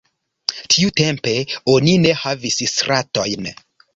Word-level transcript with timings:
Tiu 0.75 0.93
tempe, 1.01 1.33
oni 1.75 1.95
ne 2.05 2.15
havis 2.23 2.57
stratojn. 2.75 3.49